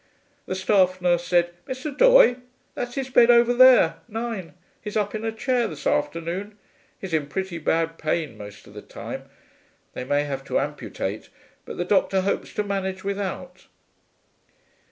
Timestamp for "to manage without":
12.55-13.67